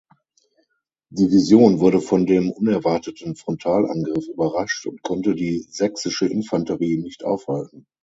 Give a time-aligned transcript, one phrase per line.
[1.11, 7.85] Division wurde von dem unerwarteten Frontalangriff überrascht und konnte die sächsische Infanterie nicht aufhalten.